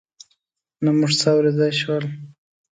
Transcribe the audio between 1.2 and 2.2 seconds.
اورېدای شول.